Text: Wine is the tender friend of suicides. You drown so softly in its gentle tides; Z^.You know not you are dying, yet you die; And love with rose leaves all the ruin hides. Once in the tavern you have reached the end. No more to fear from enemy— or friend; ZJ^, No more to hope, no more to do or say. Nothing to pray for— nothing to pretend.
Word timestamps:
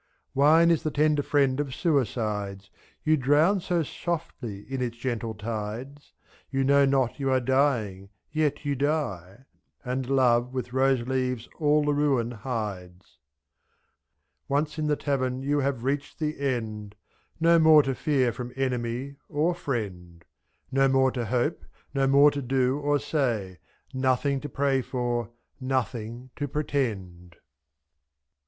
Wine 0.33 0.71
is 0.71 0.81
the 0.81 0.89
tender 0.89 1.21
friend 1.21 1.59
of 1.59 1.75
suicides. 1.75 2.71
You 3.03 3.17
drown 3.17 3.59
so 3.59 3.83
softly 3.83 4.61
in 4.61 4.81
its 4.81 4.97
gentle 4.97 5.35
tides; 5.35 6.13
Z^.You 6.51 6.63
know 6.63 6.85
not 6.85 7.19
you 7.19 7.29
are 7.29 7.39
dying, 7.39 8.09
yet 8.31 8.65
you 8.65 8.75
die; 8.75 9.45
And 9.85 10.09
love 10.09 10.55
with 10.55 10.73
rose 10.73 11.03
leaves 11.07 11.47
all 11.59 11.85
the 11.85 11.93
ruin 11.93 12.31
hides. 12.31 13.19
Once 14.47 14.79
in 14.79 14.87
the 14.87 14.95
tavern 14.95 15.43
you 15.43 15.59
have 15.59 15.83
reached 15.83 16.17
the 16.17 16.39
end. 16.39 16.95
No 17.39 17.59
more 17.59 17.83
to 17.83 17.93
fear 17.93 18.31
from 18.33 18.53
enemy— 18.55 19.17
or 19.29 19.53
friend; 19.53 20.25
ZJ^, 20.73 20.77
No 20.77 20.87
more 20.87 21.11
to 21.11 21.25
hope, 21.25 21.63
no 21.93 22.07
more 22.07 22.31
to 22.31 22.41
do 22.41 22.79
or 22.79 22.97
say. 22.97 23.59
Nothing 23.93 24.41
to 24.41 24.49
pray 24.49 24.81
for— 24.81 25.29
nothing 25.61 26.31
to 26.37 26.47
pretend. 26.47 27.35